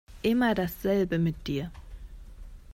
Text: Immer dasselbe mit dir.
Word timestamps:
Immer 0.23 0.55
dasselbe 0.55 1.19
mit 1.19 1.45
dir. 1.45 1.71